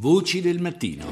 Voci 0.00 0.40
del 0.40 0.62
mattino. 0.62 1.04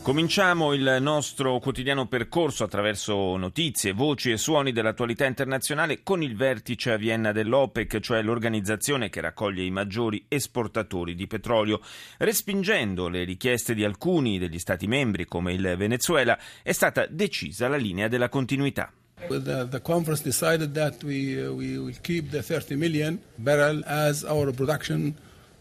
Cominciamo 0.00 0.72
il 0.72 0.96
nostro 1.02 1.58
quotidiano 1.58 2.08
percorso 2.08 2.64
attraverso 2.64 3.36
notizie, 3.36 3.92
voci 3.92 4.30
e 4.30 4.38
suoni 4.38 4.72
dell'attualità 4.72 5.26
internazionale 5.26 6.02
con 6.02 6.22
il 6.22 6.34
vertice 6.34 6.92
a 6.92 6.96
Vienna 6.96 7.32
dell'OPEC, 7.32 8.00
cioè 8.00 8.22
l'organizzazione 8.22 9.10
che 9.10 9.20
raccoglie 9.20 9.64
i 9.64 9.70
maggiori 9.70 10.24
esportatori 10.28 11.14
di 11.14 11.26
petrolio. 11.26 11.82
Respingendo 12.16 13.08
le 13.08 13.24
richieste 13.24 13.74
di 13.74 13.84
alcuni 13.84 14.38
degli 14.38 14.58
Stati 14.58 14.86
membri, 14.86 15.26
come 15.26 15.52
il 15.52 15.74
Venezuela, 15.76 16.38
è 16.62 16.72
stata 16.72 17.04
decisa 17.06 17.68
la 17.68 17.76
linea 17.76 18.08
della 18.08 18.30
continuità. 18.30 18.90
The, 19.28 19.68
the, 19.68 19.82
conference 19.82 20.22
decided 20.22 20.72
that 20.72 21.02
we, 21.02 21.38
uh, 21.38 21.52
we 21.52 21.76
will 21.76 21.94
keep 22.00 22.30
the 22.30 22.40
30 22.40 22.76
million 22.76 23.20
barrel 23.36 23.82
as 23.84 24.22
our 24.22 24.50
production 24.54 25.14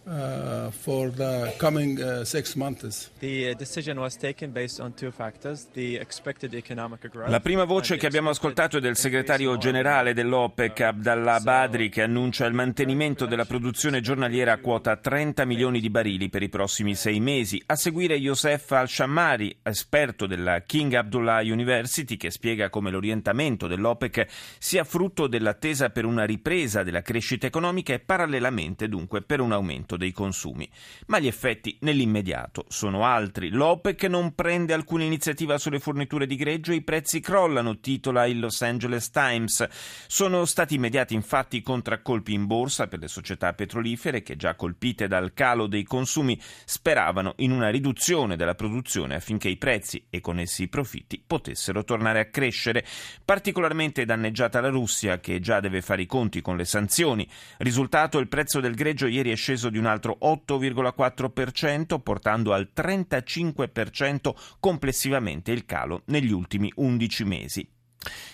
uh, 0.06 0.72
for 0.72 1.12
the 1.12 1.54
coming 1.58 2.02
uh, 2.02 2.24
six 2.24 2.56
months. 2.56 3.12
The 3.20 3.56
decision 3.56 3.98
was 3.98 4.16
taken 4.16 4.52
based 4.52 4.80
on 4.80 4.94
two 4.94 5.12
factors: 5.12 5.68
the 5.74 5.96
expected 5.98 6.54
economic 6.54 7.08
growth. 7.10 7.30
La 7.30 7.40
prima 7.40 7.66
voce 7.66 7.98
che 7.98 8.08
abbiamo 8.08 8.30
ascoltato 8.30 8.78
è 8.78 8.80
del 8.80 8.96
segretario 8.96 9.58
generale 9.58 10.14
dell'OPEC, 10.14 10.80
Abdallah 10.82 11.40
Badri, 11.40 11.90
che 11.90 12.02
annuncia 12.02 12.46
il 12.46 12.54
mantenimento 12.54 13.26
della 13.26 13.46
produzione 13.46 14.02
giornaliera 14.02 14.54
a 14.54 14.58
quota 14.58 14.96
30 14.96 15.46
milioni 15.46 15.80
di 15.80 15.90
barili 15.90 16.30
per 16.30 16.44
i 16.44 16.50
prossimi 16.50 16.96
sei 16.96 17.20
mesi. 17.20 17.62
A 17.66 17.76
seguire 17.76 18.16
Youssef 18.16 18.72
Al-Shammari, 18.72 19.60
esperto 19.64 20.26
della 20.26 20.62
King 20.62 20.94
Abdullah 20.94 21.42
University, 21.42 22.18
che 22.18 22.32
spiega 22.32 22.70
come 22.70 22.92
l'orientamento 22.92 23.68
dell'OPEC 23.68 24.28
sia 24.58 24.84
frutto 24.84 25.28
dell'attesa 25.28 25.90
per 25.90 26.06
una 26.06 26.26
ripresa 26.26 26.84
della 26.84 27.02
crescita 27.02 27.48
economica 27.48 27.94
e 27.94 28.00
parallelamente 28.00 28.88
dunque 28.88 29.22
per 29.22 29.40
un 29.40 29.52
aumento 29.52 29.89
dei 29.98 30.12
consumi. 30.12 30.70
Ma 31.08 31.20
gli 31.20 31.28
effetti 31.28 31.78
nell'immediato 31.82 32.66
sono 32.68 33.06
altri. 33.06 33.50
L'OPEC 33.50 34.04
non 34.04 34.36
prende 34.36 34.74
alcuna 34.74 35.04
iniziativa 35.04 35.58
sulle 35.58 35.80
forniture 35.80 36.26
di 36.26 36.36
greggio 36.36 36.72
e 36.72 36.76
i 36.76 36.82
prezzi 36.82 37.20
crollano, 37.20 37.80
titola 37.80 38.26
il 38.26 38.40
Los 38.40 38.62
Angeles 38.62 39.10
Times. 39.10 39.68
Sono 40.08 40.46
stati 40.46 40.76
immediati 40.76 41.14
infatti 41.14 41.58
i 41.58 41.62
contraccolpi 41.62 42.34
in 42.34 42.46
borsa 42.46 42.88
per 42.88 43.00
le 43.00 43.08
società 43.08 43.54
petrolifere 43.54 44.22
che 44.22 44.36
già 44.36 44.56
colpite 44.56 45.08
dal 45.08 45.34
calo 45.34 45.68
dei 45.68 45.84
consumi 45.84 46.40
speravano 46.66 47.34
in 47.38 47.52
una 47.52 47.70
riduzione 47.70 48.36
della 48.36 48.56
produzione 48.56 49.16
affinché 49.16 49.50
i 49.50 49.58
prezzi 49.58 50.06
e 50.10 50.22
con 50.22 50.40
essi 50.40 50.64
i 50.64 50.68
profitti 50.68 51.22
potessero 51.26 51.84
tornare 51.84 52.20
a 52.20 52.26
crescere. 52.26 52.86
Particolarmente 53.26 54.06
danneggiata 54.06 54.62
la 54.62 54.70
Russia 54.70 55.20
che 55.20 55.40
già 55.40 55.60
deve 55.60 55.82
fare 55.82 56.04
i 56.04 56.06
conti 56.06 56.42
con 56.42 56.58
le 56.58 56.66
sanzioni. 56.66 57.28
Risultato 57.58 58.20
il 58.20 58.28
prezzo 58.28 58.60
del 58.60 58.76
greggio 58.76 59.08
ieri 59.08 59.32
è 59.32 59.36
sceso 59.36 59.70
di 59.70 59.78
un 59.80 59.88
altro 59.88 60.18
8,4%, 60.22 62.00
portando 62.00 62.54
al 62.54 62.70
35% 62.76 64.34
complessivamente 64.60 65.52
il 65.52 65.66
calo 65.66 66.04
negli 66.06 66.32
ultimi 66.32 66.72
11 66.76 67.24
mesi. 67.26 67.70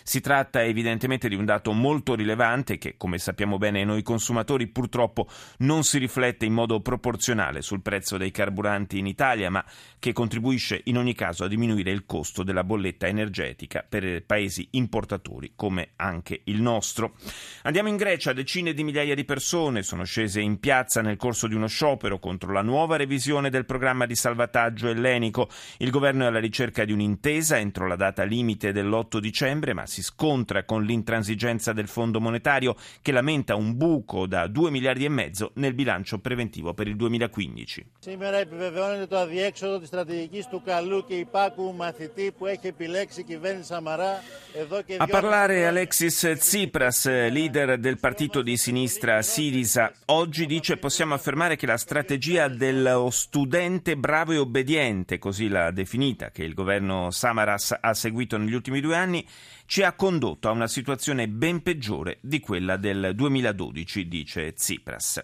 Si 0.04 0.22
tratta 0.22 0.64
evidentemente 0.64 1.28
di 1.28 1.36
un 1.36 1.46
dato 1.46 1.72
molto 1.72 2.14
rilevante 2.14 2.78
che, 2.78 2.96
come 2.96 3.18
sappiamo 3.18 3.58
bene 3.58 3.84
noi 3.84 4.04
consumatori, 4.04 4.68
purtroppo 4.68 5.28
non 5.60 5.84
si 5.84 5.98
riflette 5.98 6.46
in 6.46 6.54
modo 6.54 6.80
proporzionale 6.82 7.62
sul 7.62 7.82
prezzo 7.82 8.18
dei 8.18 8.30
carburanti 8.30 9.00
in 9.00 9.08
Italia, 9.08 9.50
ma 9.50 9.66
che 9.98 10.14
contribuisce 10.14 10.82
in 10.86 10.98
ogni 10.98 11.16
caso 11.16 11.44
a 11.44 11.48
diminuire 11.48 11.90
il 11.90 12.06
costo 12.06 12.44
della 12.44 12.64
bolletta 12.64 13.08
energetica 13.08 13.84
per 13.88 14.24
paesi 14.24 14.68
importatori 14.72 15.54
come 15.56 15.94
anche 15.96 16.42
il 16.46 16.62
nostro. 16.62 17.16
Andiamo 17.64 17.90
in 17.90 17.96
Grecia, 17.96 18.34
decine 18.34 18.74
di 18.74 18.84
migliaia 18.84 19.16
di 19.16 19.26
persone 19.26 19.82
sono 19.82 20.04
scese 20.04 20.42
in 20.42 20.60
piazza 20.60 21.02
nel 21.02 21.18
corso 21.18 21.48
di 21.48 21.56
uno 21.56 21.68
sciopero 21.68 22.20
contro 22.20 22.52
la 22.52 22.62
nuova 22.62 22.98
revisione 22.98 23.50
del 23.50 23.66
programma 23.66 24.06
di 24.06 24.16
salvataggio 24.16 24.90
ellenico. 24.90 25.50
Il 25.78 25.90
governo 25.90 26.24
è 26.24 26.28
alla 26.28 26.40
ricerca 26.40 26.86
di 26.86 26.92
un'intesa 26.92 27.58
entro 27.58 27.88
la 27.88 27.96
data 27.96 28.24
limite 28.24 28.72
dell'8 28.72 29.18
dicembre, 29.18 29.54
ma 29.75 29.87
si 29.87 30.03
scontra 30.03 30.65
con 30.65 30.83
l'intransigenza 30.83 31.73
del 31.73 31.89
Fondo 31.89 32.21
monetario 32.21 32.75
che 33.03 33.13
lamenta 33.13 33.55
un 33.55 33.77
buco 33.77 34.27
da 34.27 34.47
2 34.47 34.71
miliardi 34.71 35.05
e 35.05 35.09
mezzo 35.09 35.53
nel 35.55 35.75
bilancio 35.75 36.19
preventivo 36.19 36.75
per 36.75 36.89
il 36.89 36.97
2015. 36.97 37.87
Σήμερα 37.99 38.37
επιβεβαιώνεται 38.37 39.07
το 39.07 39.17
αδιέξοδο 39.17 39.79
της 39.79 39.89
στρατηγικής 39.89 40.47
του 40.47 40.63
καλού 40.65 41.05
και 41.05 41.15
υπάκου 41.15 41.75
μαθητή 41.77 42.33
που 42.39 42.47
έχει 42.47 42.67
επιλέξει 42.67 43.21
η 43.21 43.25
κυβέρνηση 43.25 43.67
Σαμαρά 43.67 44.23
εδώ 44.53 44.83
και 44.83 44.97
A 44.99 45.07
parlare 45.07 45.67
Alexis 45.67 46.37
Tsipras, 46.39 47.07
leader 47.31 47.79
del 47.79 47.99
partito 47.99 48.43
di 48.43 48.57
sinistra 48.57 49.23
Sirisa, 49.23 49.93
oggi 50.07 50.47
dice 50.47 50.77
possiamo 50.77 51.15
affermare 51.15 51.57
che 51.57 51.67
la 51.67 51.77
strategia 51.77 52.49
dello 52.49 53.09
studente 53.11 53.97
bravo 53.97 54.33
e 54.33 54.39
obbediente, 54.39 55.19
così 55.19 55.49
l'ha 55.49 55.71
definita, 55.71 56.31
che 56.31 56.43
il 56.43 56.55
governo 56.55 57.11
Samaras 57.11 57.77
ha 57.81 57.95
seguito 57.95 58.37
negli 58.37 58.55
ultimi 58.55 58.81
due 58.81 58.97
anni, 58.97 59.27
ci 59.66 59.84
ha 59.84 59.94
condotto 59.94 60.48
a 60.48 60.52
una 60.52 60.68
situazione 60.68 61.28
ben 61.28 61.62
peggiore 61.62 62.18
di 62.22 62.40
quella 62.40 62.78
del 62.78 63.12
2012, 63.14 64.08
dice 64.08 64.54
Tsipras. 64.54 65.24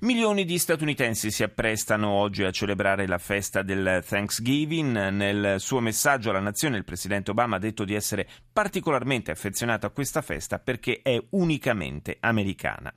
Milioni 0.00 0.44
di 0.44 0.58
statunitensi 0.58 1.30
si 1.30 1.42
apprestano 1.42 2.08
oggi 2.08 2.44
a 2.44 2.50
celebrare 2.50 3.06
la 3.06 3.18
festa 3.18 3.62
del 3.62 4.04
Thanksgiving. 4.06 5.08
Nel 5.08 5.60
suo 5.60 5.80
messaggio 5.80 6.30
alla 6.30 6.40
nazione 6.40 6.76
il 6.76 6.84
presidente 6.84 7.30
Obama 7.30 7.56
ha 7.56 7.60
detto 7.60 7.84
di 7.84 7.94
essere 7.94 8.28
particolarmente 8.52 9.30
affezionato 9.30 9.86
a 9.86 9.90
questa 9.90 10.22
festa 10.22 10.58
perché 10.58 11.00
è 11.02 11.20
unicamente 11.30 12.16
americana. 12.20 12.92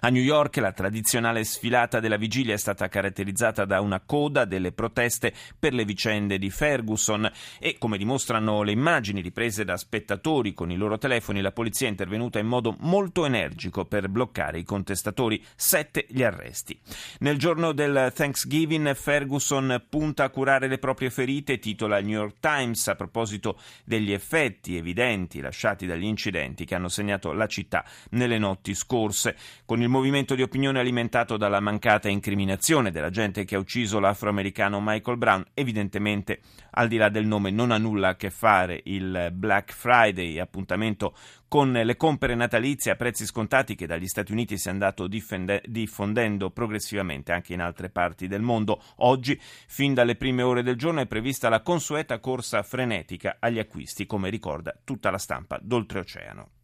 A 0.00 0.08
New 0.08 0.22
York 0.22 0.56
la 0.56 0.72
tradizionale 0.72 1.44
sfilata 1.44 2.00
della 2.00 2.16
vigilia 2.16 2.54
è 2.54 2.58
stata 2.58 2.88
caratterizzata 2.88 3.64
da 3.64 3.80
una 3.80 4.00
coda 4.00 4.44
delle 4.44 4.72
proteste 4.72 5.32
per 5.56 5.72
le 5.72 5.84
vicende 5.84 6.38
di 6.38 6.50
Ferguson 6.50 7.30
e, 7.60 7.76
come 7.78 7.98
dimostrano 7.98 8.62
le 8.62 8.72
immagini 8.72 9.20
riprese 9.20 9.64
da 9.64 9.76
spettatori 9.76 10.54
con 10.54 10.72
i 10.72 10.76
loro 10.76 10.98
telefoni, 10.98 11.40
la 11.40 11.52
polizia 11.52 11.86
è 11.86 11.90
intervenuta 11.90 12.40
in 12.40 12.48
modo 12.48 12.74
molto 12.80 13.24
energico 13.24 13.84
per 13.84 14.08
bloccare 14.08 14.58
i 14.58 14.64
contestatori, 14.64 15.42
sette 15.54 16.06
gli 16.08 16.24
arresti. 16.24 16.76
Nel 17.20 17.38
giorno 17.38 17.72
del 17.72 18.10
Thanksgiving 18.12 18.92
Ferguson 18.94 19.84
punta 19.88 20.24
a 20.24 20.30
curare 20.30 20.66
le 20.66 20.78
proprie 20.78 21.10
ferite, 21.10 21.60
titola 21.60 21.98
il 21.98 22.06
New 22.06 22.18
York 22.18 22.40
Times 22.40 22.88
a 22.88 22.96
proposito 22.96 23.60
degli 23.84 24.10
effetti 24.10 24.76
evidenti 24.76 25.40
lasciati 25.40 25.86
dagli 25.86 26.04
incidenti 26.04 26.64
che 26.64 26.74
hanno 26.74 26.88
segnato 26.88 27.32
la 27.32 27.46
città 27.46 27.84
nelle 28.10 28.38
notti 28.38 28.74
scorse 28.74 29.36
con 29.64 29.80
il 29.80 29.88
movimento 29.88 30.34
di 30.34 30.42
opinione 30.42 30.80
alimentato 30.80 31.36
dalla 31.36 31.60
mancata 31.60 32.08
incriminazione 32.08 32.90
della 32.90 33.10
gente 33.10 33.44
che 33.44 33.54
ha 33.54 33.58
ucciso 33.58 33.98
l'afroamericano 33.98 34.80
Michael 34.80 35.18
Brown, 35.18 35.44
evidentemente 35.54 36.40
al 36.72 36.88
di 36.88 36.96
là 36.96 37.08
del 37.08 37.26
nome 37.26 37.50
non 37.50 37.70
ha 37.70 37.78
nulla 37.78 38.08
a 38.08 38.16
che 38.16 38.30
fare 38.30 38.80
il 38.84 39.30
Black 39.32 39.72
Friday, 39.72 40.38
appuntamento 40.38 41.14
con 41.52 41.70
le 41.70 41.96
compere 41.96 42.34
natalizie 42.34 42.92
a 42.92 42.96
prezzi 42.96 43.26
scontati 43.26 43.74
che 43.74 43.86
dagli 43.86 44.06
Stati 44.06 44.32
Uniti 44.32 44.56
si 44.56 44.68
è 44.68 44.70
andato 44.70 45.06
difende- 45.06 45.62
diffondendo 45.66 46.50
progressivamente 46.50 47.32
anche 47.32 47.52
in 47.52 47.60
altre 47.60 47.90
parti 47.90 48.26
del 48.26 48.40
mondo. 48.40 48.82
Oggi, 48.96 49.38
fin 49.38 49.92
dalle 49.92 50.16
prime 50.16 50.40
ore 50.40 50.62
del 50.62 50.76
giorno, 50.76 51.02
è 51.02 51.06
prevista 51.06 51.50
la 51.50 51.60
consueta 51.60 52.20
corsa 52.20 52.62
frenetica 52.62 53.36
agli 53.38 53.58
acquisti, 53.58 54.06
come 54.06 54.30
ricorda 54.30 54.74
tutta 54.82 55.10
la 55.10 55.18
stampa 55.18 55.58
d'oltreoceano. 55.60 56.61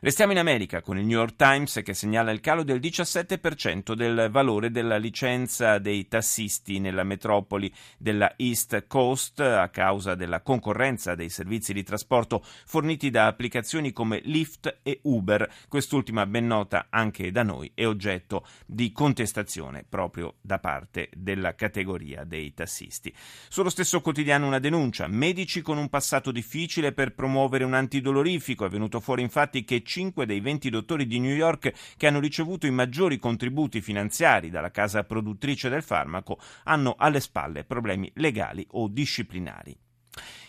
Restiamo 0.00 0.32
in 0.32 0.38
America 0.38 0.82
con 0.82 0.98
il 0.98 1.06
New 1.06 1.16
York 1.16 1.36
Times 1.36 1.80
che 1.82 1.94
segnala 1.94 2.30
il 2.30 2.40
calo 2.40 2.62
del 2.62 2.80
17% 2.80 3.94
del 3.94 4.28
valore 4.30 4.70
della 4.70 4.98
licenza 4.98 5.78
dei 5.78 6.06
tassisti 6.06 6.78
nella 6.78 7.02
metropoli 7.02 7.72
della 7.96 8.34
East 8.36 8.88
Coast 8.88 9.40
a 9.40 9.70
causa 9.70 10.14
della 10.14 10.42
concorrenza 10.42 11.14
dei 11.14 11.30
servizi 11.30 11.72
di 11.72 11.82
trasporto 11.82 12.44
forniti 12.66 13.08
da 13.08 13.26
applicazioni 13.26 13.90
come 13.92 14.20
Lyft 14.22 14.80
e 14.82 15.00
Uber. 15.04 15.50
Quest'ultima, 15.66 16.26
ben 16.26 16.46
nota 16.46 16.88
anche 16.90 17.32
da 17.32 17.42
noi, 17.42 17.72
è 17.74 17.86
oggetto 17.86 18.46
di 18.66 18.92
contestazione 18.92 19.86
proprio 19.88 20.34
da 20.42 20.58
parte 20.58 21.08
della 21.16 21.54
categoria 21.54 22.24
dei 22.24 22.52
tassisti. 22.52 23.14
Sullo 23.48 23.70
stesso 23.70 24.02
quotidiano 24.02 24.46
una 24.46 24.58
denuncia. 24.58 25.06
Medici 25.06 25.62
con 25.62 25.78
un 25.78 25.88
passato 25.88 26.30
difficile 26.32 26.92
per 26.92 27.14
promuovere 27.14 27.64
un 27.64 27.72
antidolorifico. 27.72 28.66
È 28.66 28.68
venuto 28.68 29.00
fuori 29.00 29.22
infatti 29.22 29.64
che 29.64 29.84
5 29.86 30.26
dei 30.26 30.40
20 30.40 30.68
dottori 30.68 31.06
di 31.06 31.20
New 31.20 31.34
York 31.34 31.72
che 31.96 32.06
hanno 32.06 32.20
ricevuto 32.20 32.66
i 32.66 32.70
maggiori 32.70 33.18
contributi 33.18 33.80
finanziari 33.80 34.50
dalla 34.50 34.70
casa 34.70 35.04
produttrice 35.04 35.68
del 35.68 35.82
farmaco 35.82 36.38
hanno 36.64 36.96
alle 36.98 37.20
spalle 37.20 37.64
problemi 37.64 38.10
legali 38.16 38.66
o 38.72 38.88
disciplinari. 38.88 39.74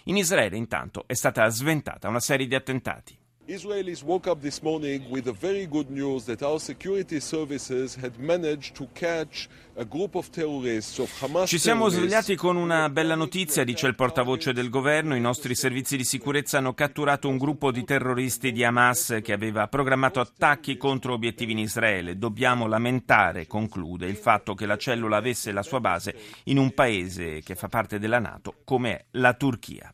In 0.05 0.17
Israele 0.17 0.57
intanto 0.57 1.03
è 1.07 1.13
stata 1.13 1.47
sventata 1.49 2.07
una 2.07 2.19
serie 2.19 2.47
di 2.47 2.55
attentati. 2.55 3.17
Israelis 3.47 4.03
woke 4.03 4.29
up 4.29 4.41
this 4.41 4.59
morning 4.61 5.09
with 5.09 5.23
the 5.23 5.31
very 5.31 5.65
good 5.67 5.89
news 5.89 6.25
that 6.25 6.41
our 6.41 6.59
security 6.59 7.21
services 7.21 7.95
had 7.95 8.17
managed 8.17 8.75
to 8.75 8.85
catch 8.93 9.47
a 9.77 9.85
group 9.85 10.15
of 10.15 10.29
terrorists 10.29 10.99
of 10.99 11.09
Hamas. 11.21 11.47
Ci 11.47 11.57
siamo 11.57 11.87
svegliati 11.87 12.35
con 12.35 12.57
una 12.57 12.89
bella 12.89 13.15
notizia, 13.15 13.63
dice 13.63 13.87
il 13.87 13.95
portavoce 13.95 14.51
del 14.51 14.69
governo. 14.69 15.15
I 15.15 15.21
nostri 15.21 15.55
servizi 15.55 15.95
di 15.95 16.03
sicurezza 16.03 16.57
hanno 16.57 16.73
catturato 16.73 17.29
un 17.29 17.37
gruppo 17.37 17.71
di 17.71 17.85
terroristi 17.85 18.51
di 18.51 18.65
Hamas 18.65 19.19
che 19.23 19.31
aveva 19.31 19.69
programmato 19.69 20.19
attacchi 20.19 20.75
contro 20.75 21.13
obiettivi 21.13 21.53
in 21.53 21.59
Israele. 21.59 22.17
Dobbiamo 22.17 22.67
lamentare, 22.67 23.47
conclude, 23.47 24.07
il 24.07 24.17
fatto 24.17 24.55
che 24.55 24.65
la 24.65 24.75
cellula 24.75 25.15
avesse 25.15 25.53
la 25.53 25.63
sua 25.63 25.79
base 25.79 26.13
in 26.45 26.57
un 26.57 26.73
paese 26.73 27.41
che 27.43 27.55
fa 27.55 27.69
parte 27.69 27.97
della 27.97 28.19
Nato 28.19 28.55
come 28.65 28.91
è 28.91 29.05
la 29.11 29.33
Turchia. 29.35 29.89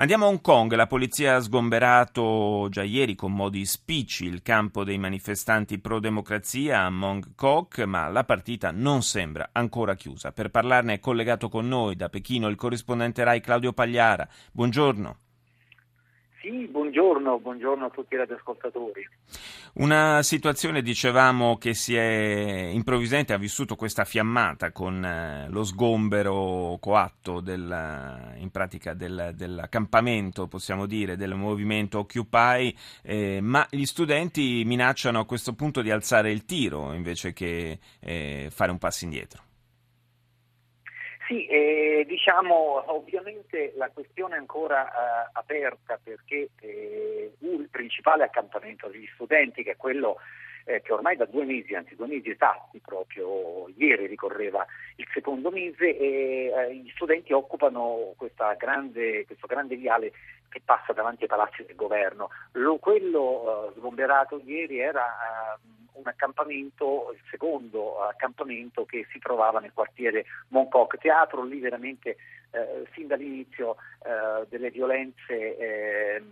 Andiamo 0.00 0.26
a 0.26 0.28
Hong 0.28 0.40
Kong, 0.40 0.72
la 0.74 0.86
polizia 0.86 1.34
ha 1.34 1.40
sgomberato 1.40 2.68
già 2.70 2.84
ieri 2.84 3.16
con 3.16 3.34
modi 3.34 3.66
spicci 3.66 4.26
il 4.26 4.42
campo 4.42 4.84
dei 4.84 4.96
manifestanti 4.96 5.80
pro-democrazia 5.80 6.82
a 6.82 6.88
Mong 6.88 7.34
Kok, 7.34 7.80
ma 7.80 8.06
la 8.06 8.22
partita 8.22 8.70
non 8.70 9.02
sembra 9.02 9.48
ancora 9.50 9.96
chiusa. 9.96 10.30
Per 10.30 10.50
parlarne 10.50 10.94
è 10.94 11.00
collegato 11.00 11.48
con 11.48 11.66
noi 11.66 11.96
da 11.96 12.08
Pechino 12.08 12.46
il 12.46 12.54
corrispondente 12.54 13.24
RAI 13.24 13.40
Claudio 13.40 13.72
Pagliara. 13.72 14.28
Buongiorno. 14.52 15.16
Sì, 16.40 16.68
buongiorno, 16.68 17.40
buongiorno 17.40 17.86
a 17.86 17.90
tutti 17.90 18.14
i 18.14 18.16
radioascoltatori. 18.16 19.08
Una 19.74 20.22
situazione, 20.22 20.82
dicevamo, 20.82 21.58
che 21.58 21.74
si 21.74 21.96
è 21.96 22.70
improvvisamente 22.72 23.32
ha 23.32 23.38
vissuto 23.38 23.74
questa 23.74 24.04
fiammata 24.04 24.70
con 24.70 25.04
eh, 25.04 25.48
lo 25.50 25.64
sgombero 25.64 26.76
coatto 26.80 27.40
del, 27.40 28.36
in 28.36 28.50
pratica 28.50 28.94
del, 28.94 29.32
dell'accampamento, 29.34 30.46
possiamo 30.46 30.86
dire, 30.86 31.16
del 31.16 31.34
movimento 31.34 31.98
Occupy, 31.98 32.72
eh, 33.02 33.40
ma 33.40 33.66
gli 33.68 33.84
studenti 33.84 34.62
minacciano 34.64 35.18
a 35.18 35.26
questo 35.26 35.54
punto 35.54 35.82
di 35.82 35.90
alzare 35.90 36.30
il 36.30 36.44
tiro 36.44 36.92
invece 36.92 37.32
che 37.32 37.80
eh, 37.98 38.48
fare 38.52 38.70
un 38.70 38.78
passo 38.78 39.04
indietro. 39.04 39.47
Sì, 41.28 41.44
eh, 41.44 42.06
diciamo 42.08 42.84
ovviamente 42.86 43.74
la 43.76 43.90
questione 43.90 44.36
è 44.36 44.38
ancora 44.38 44.88
eh, 44.88 45.28
aperta 45.34 46.00
perché 46.02 46.48
eh, 46.58 47.32
il 47.40 47.68
principale 47.70 48.24
accampamento 48.24 48.88
degli 48.88 49.06
studenti, 49.12 49.62
che 49.62 49.72
è 49.72 49.76
quello 49.76 50.16
eh, 50.64 50.80
che 50.80 50.90
ormai 50.90 51.16
da 51.16 51.26
due 51.26 51.44
mesi, 51.44 51.74
anzi 51.74 51.96
due 51.96 52.06
mesi 52.06 52.30
esatti 52.30 52.80
proprio 52.80 53.68
ieri 53.76 54.06
ricorreva 54.06 54.64
il 54.96 55.06
secondo 55.12 55.50
mese 55.50 55.98
e 55.98 56.46
eh, 56.46 56.74
gli 56.76 56.90
studenti 56.94 57.34
occupano 57.34 58.14
grande, 58.56 59.26
questo 59.26 59.46
grande 59.46 59.76
viale 59.76 60.12
che 60.48 60.62
passa 60.64 60.94
davanti 60.94 61.24
ai 61.24 61.28
palazzi 61.28 61.62
del 61.62 61.76
governo. 61.76 62.30
Lo, 62.52 62.78
quello 62.78 63.68
eh, 63.68 63.78
sgomberato 63.78 64.40
ieri 64.46 64.80
era 64.80 65.58
un 65.98 66.06
accampamento, 66.06 67.10
il 67.12 67.20
secondo 67.30 68.00
accampamento 68.00 68.84
che 68.84 69.06
si 69.10 69.18
trovava 69.18 69.60
nel 69.60 69.72
quartiere 69.72 70.24
Moncoc 70.48 70.98
Teatro, 70.98 71.44
lì 71.44 71.58
veramente 71.58 72.16
eh, 72.50 72.86
sin 72.94 73.06
dall'inizio 73.06 73.76
eh, 74.04 74.46
delle 74.48 74.70
violenze 74.70 75.56
eh, 75.58 76.22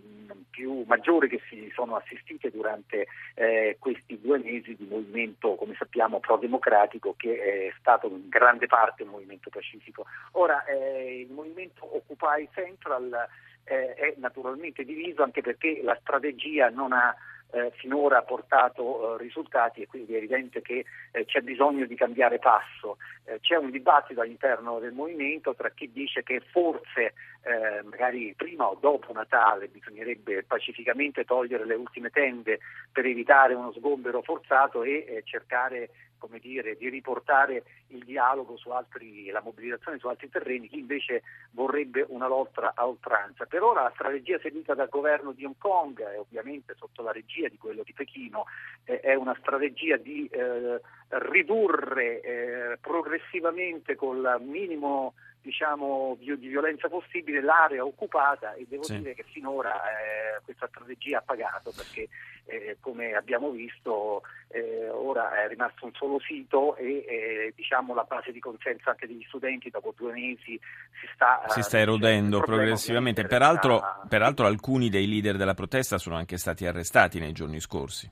più 0.49 0.83
maggiori 0.87 1.29
che 1.29 1.41
si 1.49 1.71
sono 1.75 1.95
assistite 1.95 2.49
durante 2.49 3.07
eh, 3.35 3.75
questi 3.79 4.19
due 4.19 4.39
mesi 4.39 4.75
di 4.75 4.87
movimento, 4.89 5.55
come 5.55 5.75
sappiamo, 5.77 6.19
pro-democratico 6.19 7.13
che 7.15 7.67
è 7.67 7.73
stato 7.79 8.07
in 8.07 8.29
grande 8.29 8.65
parte 8.65 9.03
un 9.03 9.09
movimento 9.09 9.49
pacifico. 9.49 10.05
Ora 10.31 10.65
eh, 10.65 11.21
il 11.21 11.31
movimento 11.31 11.95
Occupy 11.95 12.49
Central 12.53 13.27
eh, 13.65 13.93
è 13.93 14.13
naturalmente 14.17 14.83
diviso 14.83 15.23
anche 15.23 15.41
perché 15.41 15.81
la 15.83 15.97
strategia 16.01 16.69
non 16.69 16.93
ha 16.93 17.15
eh, 17.51 17.71
finora 17.75 18.21
portato 18.23 19.15
eh, 19.15 19.23
risultati 19.23 19.81
e 19.81 19.87
quindi 19.87 20.13
è 20.13 20.17
evidente 20.17 20.61
che 20.61 20.85
eh, 21.11 21.25
c'è 21.25 21.41
bisogno 21.41 21.85
di 21.85 21.95
cambiare 21.95 22.39
passo. 22.39 22.97
Eh, 23.25 23.39
c'è 23.39 23.55
un 23.55 23.71
dibattito 23.71 24.21
all'interno 24.21 24.79
del 24.79 24.93
movimento 24.93 25.55
tra 25.55 25.69
chi 25.69 25.91
dice 25.91 26.23
che 26.23 26.41
forse 26.51 27.13
eh, 27.43 27.81
magari 27.83 28.33
prima 28.35 28.67
o 28.67 28.77
dopo 28.79 29.13
Natale 29.13 29.67
bisognerebbe 29.67 30.43
pacificamente 30.43 31.23
togliere 31.23 31.65
le 31.65 31.75
ultime 31.75 32.09
tende 32.09 32.59
per 32.91 33.05
evitare 33.05 33.53
uno 33.53 33.71
sgombero 33.71 34.21
forzato 34.21 34.83
e 34.83 35.05
eh, 35.07 35.21
cercare 35.23 35.89
come 36.17 36.39
dire, 36.39 36.75
di 36.75 36.89
riportare 36.89 37.63
il 37.87 38.03
dialogo 38.03 38.57
su 38.57 38.69
altri, 38.69 39.29
la 39.29 39.41
mobilitazione 39.41 39.97
su 39.97 40.07
altri 40.07 40.29
terreni, 40.29 40.67
chi 40.67 40.79
invece 40.79 41.23
vorrebbe 41.51 42.05
una 42.09 42.27
lotta 42.27 42.73
a 42.75 42.87
oltranza. 42.87 43.45
Per 43.45 43.61
ora 43.61 43.83
la 43.83 43.91
strategia 43.93 44.39
seguita 44.39 44.73
dal 44.73 44.89
governo 44.89 45.31
di 45.31 45.45
Hong 45.45 45.57
Kong 45.57 45.99
e 45.99 46.17
ovviamente 46.17 46.75
sotto 46.77 47.01
la 47.01 47.11
regia 47.11 47.47
di 47.47 47.57
quello 47.57 47.83
di 47.83 47.93
Pechino 47.93 48.45
è 48.83 49.13
una 49.13 49.35
strategia 49.39 49.97
di 49.97 50.27
eh, 50.27 50.81
ridurre 51.09 52.21
eh, 52.21 52.77
progressivamente 52.79 53.95
col 53.95 54.37
minimo 54.41 55.13
diciamo, 55.47 56.17
di, 56.19 56.37
di, 56.37 56.49
violenza 56.49 56.89
possibile 56.89 57.41
l'area 57.41 57.85
occupata 57.85 58.53
e 58.53 58.65
devo 58.67 58.83
sì. 58.83 58.97
dire 58.97 59.15
che 59.15 59.23
finora 59.23 59.71
eh, 59.71 60.41
questa 60.43 60.67
strategia 60.67 61.19
ha 61.19 61.21
pagato 61.21 61.71
perché 61.73 62.09
eh, 62.43 62.75
come 62.81 63.13
abbiamo 63.13 63.49
visto 63.51 64.23
eh, 64.49 64.89
ora 64.89 65.41
è 65.41 65.47
rimasto 65.47 65.85
un 65.85 65.93
solo 65.93 66.19
sito 66.19 66.75
e 66.75 67.05
eh, 67.07 67.53
diciamo, 67.55 67.93
la 67.93 68.03
base 68.03 68.33
di 68.33 68.39
consenso 68.39 68.89
anche 68.89 69.07
degli 69.07 69.23
studenti 69.27 69.69
dopo 69.69 69.93
due 69.95 70.11
mesi 70.11 70.59
si 70.99 71.07
sta, 71.13 71.43
si 71.47 71.61
sta 71.61 71.79
erodendo 71.79 72.41
progressivamente. 72.41 73.25
Peraltro, 73.25 73.81
peraltro 74.09 74.47
alcuni 74.47 74.89
dei 74.89 75.07
leader 75.07 75.37
della 75.37 75.53
protesta 75.53 75.97
sono 75.97 76.17
anche 76.17 76.37
stati 76.37 76.65
arrestati 76.65 77.19
nei 77.19 77.31
giorni 77.31 77.61
scorsi. 77.61 78.11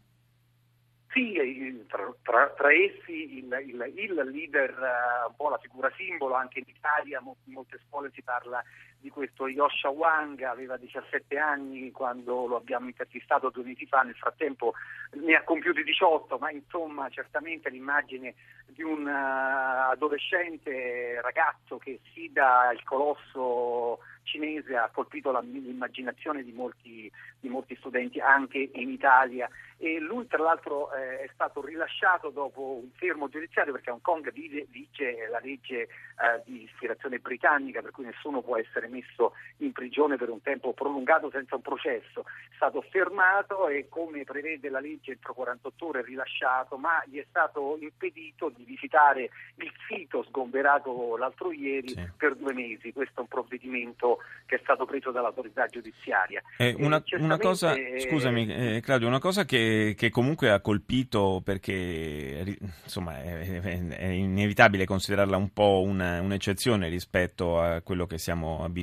Sì, 1.12 1.34
tra, 2.26 2.50
tra, 2.58 2.74
essi 2.74 3.38
il, 3.38 3.56
il, 3.68 3.94
il 3.96 4.14
leader, 4.32 4.72
uh, 4.72 5.30
un 5.30 5.36
po' 5.36 5.50
la 5.50 5.60
figura 5.60 5.92
simbolo, 5.96 6.34
anche 6.34 6.58
in 6.58 6.66
Italia 6.68 7.22
in 7.22 7.54
molte 7.54 7.80
scuole 7.86 8.10
si 8.16 8.24
parla 8.24 8.64
di 9.06 9.12
questo 9.12 9.48
Yosha 9.48 9.90
Wang, 9.90 10.42
aveva 10.42 10.78
17 10.78 11.38
anni 11.38 11.92
quando 11.92 12.48
lo 12.48 12.56
abbiamo 12.56 12.88
intervistato 12.88 13.52
due 13.52 13.64
mesi 13.64 13.86
fa, 13.86 14.02
nel 14.02 14.16
frattempo 14.16 14.74
ne 15.12 15.36
ha 15.36 15.44
compiuti 15.44 15.84
18, 15.84 16.40
ma 16.40 16.50
insomma 16.50 17.08
certamente 17.10 17.70
l'immagine 17.70 18.34
di 18.66 18.82
un 18.82 19.06
uh, 19.06 19.92
adolescente 19.92 21.22
ragazzo 21.22 21.78
che 21.78 22.00
sfida 22.10 22.72
il 22.74 22.84
colosso 22.84 24.00
cinese 24.26 24.76
ha 24.76 24.90
colpito 24.92 25.32
la, 25.32 25.40
l'immaginazione 25.40 26.44
di 26.44 26.52
molti, 26.52 27.10
di 27.40 27.48
molti, 27.48 27.76
studenti 27.76 28.20
anche 28.20 28.70
in 28.74 28.90
Italia. 28.90 29.48
E 29.78 30.00
lui 30.00 30.28
tra 30.28 30.42
l'altro 30.42 30.94
eh, 30.94 31.22
è 31.22 31.30
stato 31.34 31.64
rilasciato 31.64 32.30
dopo 32.30 32.80
un 32.82 32.90
fermo 32.96 33.30
giudiziario 33.30 33.72
perché 33.72 33.92
Hong 33.92 34.02
Kong 34.02 34.32
vige 34.32 35.28
la 35.30 35.40
legge 35.42 35.82
eh, 35.82 35.88
di 36.46 36.64
ispirazione 36.64 37.20
britannica 37.20 37.82
per 37.82 37.92
cui 37.92 38.06
nessuno 38.06 38.42
può 38.42 38.58
essere 38.58 38.88
messo 38.96 39.34
in 39.58 39.72
prigione 39.72 40.18
per 40.18 40.30
un 40.30 40.42
tempo 40.42 40.74
prolungato 40.74 41.30
senza 41.32 41.56
un 41.56 41.62
processo. 41.62 42.24
È 42.26 42.56
stato 42.56 42.82
fermato 42.90 43.68
e 43.68 43.88
come 43.90 44.24
prevede 44.24 44.70
la 44.70 44.80
legge 44.80 45.12
entro 45.12 45.34
48 45.34 45.86
ore 45.86 46.04
rilasciato 46.04 46.78
ma 46.78 47.04
gli 47.06 47.18
è 47.18 47.26
stato 47.30 47.78
impedito 47.80 48.52
di 48.56 48.64
visitare 48.64 49.30
il 49.56 49.72
sito 49.88 50.24
sgomberato 50.24 51.18
l'altro 51.18 51.52
ieri 51.52 51.90
sì. 51.90 52.10
per 52.16 52.36
due 52.36 52.54
mesi. 52.54 52.92
Questo 52.92 53.20
è 53.20 53.22
un 53.22 53.28
provvedimento 53.28 54.20
che 54.46 54.56
è 54.56 54.60
stato 54.62 54.86
preso 54.86 55.12
dall'autorità 55.12 55.68
giudiziaria. 55.68 56.42
Eh, 56.58 56.76
una, 56.78 57.04
una, 57.20 57.38
cosa, 57.38 57.74
scusami 57.98 58.48
eh, 58.48 58.82
Claudio, 58.82 59.08
una 59.08 59.20
cosa 59.20 59.46
che, 59.46 59.94
che, 59.98 60.10
comunque 60.10 60.52
ha 60.52 60.62
colpito 60.62 61.42
perché 61.44 62.58
insomma 62.84 63.22
è, 63.22 63.62
è, 63.62 63.88
è 63.88 64.08
inevitabile 64.08 64.86
considerarla 64.86 65.38
un 65.38 65.52
po' 65.52 65.82
una, 65.82 66.22
un'eccezione 66.22 66.88
rispetto 66.90 67.60
a 67.60 67.82
quello 67.82 68.06
che 68.06 68.18
siamo 68.18 68.64
abituati 68.64 68.75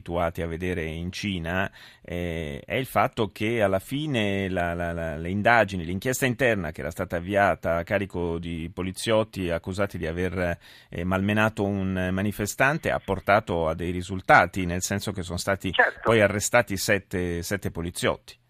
a 0.43 0.47
vedere 0.47 0.85
in 0.85 1.11
Cina 1.11 1.71
eh, 2.03 2.63
è 2.65 2.75
il 2.75 2.87
fatto 2.87 3.31
che 3.33 3.63
alla 3.63 3.79
fine 3.79 4.49
la, 4.49 4.75
la, 4.75 4.93
la, 4.93 5.17
le 5.17 5.31
indagini, 5.31 5.85
l'inchiesta 5.85 6.27
interna 6.27 6.73
che 6.73 6.81
era 6.81 6.91
stata 6.91 7.17
avviata 7.17 7.77
a 7.77 7.85
carico 7.85 8.39
di 8.39 8.71
poliziotti 8.73 9.51
accusati 9.51 9.99
di 9.99 10.07
aver 10.07 10.59
eh, 10.89 11.05
malmenato 11.05 11.65
un 11.65 12.11
manifestante 12.13 12.91
ha 12.91 13.01
portato 13.03 13.69
a 13.69 13.75
dei 13.75 13.91
risultati, 13.91 14.67
nel 14.67 14.83
senso 14.83 15.11
che 15.11 15.23
che 15.23 15.25
sono 15.25 15.39
stati 15.39 15.73
certo. 15.73 16.01
poi 16.03 16.21
arrestati 16.21 16.77
sette, 16.77 17.43
sette 17.43 17.71
poliziotti. 17.71 18.41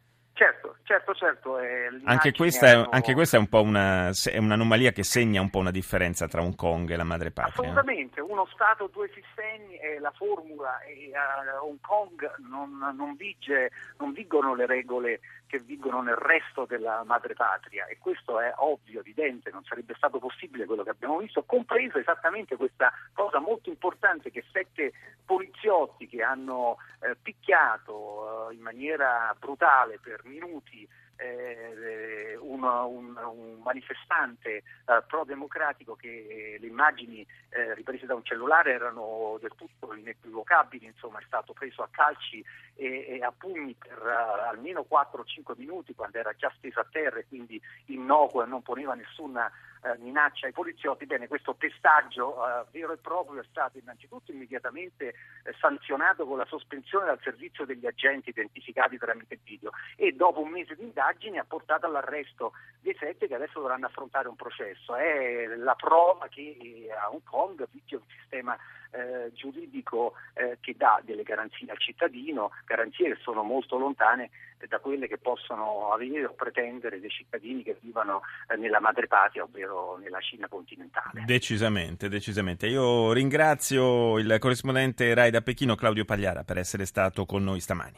Certo, 0.92 1.14
certo. 1.14 1.56
Anche 2.04 2.32
questa, 2.32 2.66
è, 2.66 2.86
anche 2.90 3.14
questa, 3.14 3.38
è, 3.38 3.40
un 3.40 3.48
po' 3.48 3.62
una, 3.62 4.10
è 4.10 4.36
un'anomalia 4.36 4.92
che 4.92 5.02
segna 5.02 5.40
un 5.40 5.48
po' 5.48 5.60
una 5.60 5.70
differenza 5.70 6.28
tra 6.28 6.42
Hong 6.42 6.54
Kong 6.54 6.90
e 6.90 6.96
la 6.96 7.04
madrepatria. 7.04 7.62
Assolutamente, 7.62 8.20
uno 8.20 8.46
Stato, 8.52 8.90
due 8.92 9.10
sistemi 9.14 9.76
è 9.76 9.98
la 10.00 10.10
formula 10.10 10.80
e 10.82 11.10
a 11.14 11.64
Hong 11.64 11.80
Kong 11.80 12.30
non, 12.46 12.76
non, 12.94 13.14
vige, 13.14 13.70
non 14.00 14.12
vigono 14.12 14.54
le 14.54 14.66
regole 14.66 15.20
che 15.52 15.58
vigono 15.58 16.00
nel 16.00 16.16
resto 16.16 16.64
della 16.64 17.04
madrepatria 17.04 17.84
e 17.84 17.98
questo 17.98 18.40
è 18.40 18.50
ovvio, 18.56 19.00
evidente, 19.00 19.50
non 19.50 19.62
sarebbe 19.64 19.92
stato 19.98 20.18
possibile 20.18 20.64
quello 20.64 20.82
che 20.82 20.88
abbiamo 20.88 21.18
visto, 21.18 21.42
compreso 21.42 21.98
esattamente 21.98 22.56
questa 22.56 22.90
cosa 23.12 23.38
molto 23.38 23.68
importante 23.68 24.30
che 24.30 24.46
sette 24.50 24.94
poliziotti 25.26 26.08
che 26.08 26.22
hanno 26.22 26.78
eh, 27.00 27.16
picchiato 27.20 28.48
eh, 28.48 28.54
in 28.54 28.62
maniera 28.62 29.36
brutale 29.38 29.98
per 29.98 30.24
minuti 30.24 30.88
eh, 31.22 32.36
un, 32.40 32.62
un, 32.62 33.16
un, 33.16 33.60
manifestante 33.62 34.56
eh, 34.56 34.62
pro-democratico 35.06 35.94
che 35.94 36.56
le 36.58 36.66
immagini 36.66 37.26
eh, 37.50 37.74
riprese 37.74 38.06
da 38.06 38.14
un 38.14 38.24
cellulare 38.24 38.72
erano 38.72 39.38
del 39.40 39.52
tutto 39.56 39.94
inequivocabili, 39.94 40.86
insomma 40.86 41.20
è 41.20 41.24
stato 41.26 41.52
preso 41.52 41.82
a 41.82 41.88
calci 41.90 42.44
e, 42.74 43.06
e 43.08 43.22
a 43.22 43.32
pugni 43.32 43.74
per 43.74 43.98
uh, 44.00 44.48
almeno 44.48 44.86
4-5 44.90 45.54
minuti 45.56 45.94
quando 45.94 46.18
era 46.18 46.34
già 46.34 46.52
steso 46.56 46.80
a 46.80 46.86
terra 46.90 47.18
e 47.18 47.26
quindi 47.26 47.60
innocuo 47.86 48.42
e 48.42 48.46
non 48.46 48.62
poneva 48.62 48.94
nessuna 48.94 49.50
minaccia 49.98 50.46
ai 50.46 50.52
poliziotti. 50.52 51.06
Bene, 51.06 51.26
questo 51.26 51.54
pestaggio 51.54 52.38
uh, 52.38 52.64
vero 52.70 52.92
e 52.92 52.98
proprio 52.98 53.40
è 53.40 53.44
stato 53.50 53.78
innanzitutto 53.78 54.30
immediatamente 54.30 55.08
eh, 55.08 55.52
sanzionato 55.58 56.24
con 56.24 56.38
la 56.38 56.46
sospensione 56.46 57.06
dal 57.06 57.20
servizio 57.22 57.64
degli 57.64 57.86
agenti 57.86 58.30
identificati 58.30 58.98
tramite 58.98 59.38
video 59.42 59.72
e 59.96 60.12
dopo 60.12 60.40
un 60.40 60.50
mese 60.50 60.76
di 60.76 60.84
indagini 61.12 61.38
ha 61.38 61.44
portato 61.44 61.86
all'arresto 61.86 62.52
dei 62.80 62.96
sette 62.98 63.28
che 63.28 63.34
adesso 63.34 63.60
dovranno 63.60 63.86
affrontare 63.86 64.28
un 64.28 64.36
processo. 64.36 64.96
È 64.96 65.46
la 65.56 65.74
prova 65.74 66.26
che 66.28 66.88
a 66.90 67.10
Hong 67.10 67.22
Kong 67.24 67.66
vige 67.70 67.96
un 67.96 68.02
sistema 68.20 68.56
eh, 68.90 69.32
giuridico 69.32 70.14
eh, 70.34 70.58
che 70.60 70.74
dà 70.76 71.00
delle 71.04 71.22
garanzie 71.22 71.70
al 71.70 71.78
cittadino, 71.78 72.50
garanzie 72.64 73.14
che 73.14 73.20
sono 73.22 73.42
molto 73.42 73.78
lontane 73.78 74.30
da 74.68 74.78
quelle 74.78 75.08
che 75.08 75.18
possono 75.18 75.92
avere 75.92 76.26
o 76.26 76.34
pretendere 76.34 77.00
dei 77.00 77.10
cittadini 77.10 77.64
che 77.64 77.76
vivono 77.80 78.22
eh, 78.48 78.56
nella 78.56 78.80
madrepatria, 78.80 79.42
ovvero 79.42 79.96
nella 79.96 80.20
Cina 80.20 80.46
continentale. 80.48 81.24
Decisamente, 81.24 82.08
decisamente. 82.08 82.66
Io 82.66 83.12
ringrazio 83.12 84.18
il 84.18 84.36
corrispondente 84.38 85.12
RAI 85.14 85.30
da 85.30 85.40
Pechino 85.40 85.74
Claudio 85.74 86.04
Pagliara 86.04 86.44
per 86.44 86.58
essere 86.58 86.84
stato 86.86 87.26
con 87.26 87.42
noi 87.42 87.60
stamani. 87.60 87.90